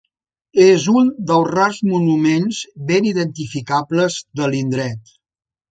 [0.63, 2.63] És un dels rars monuments
[2.93, 5.19] ben identificables de l'indret.